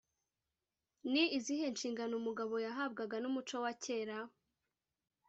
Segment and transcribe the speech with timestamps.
[1.11, 4.17] ni izihe nshingano umugabo yahabwaga n’umuco wa kera?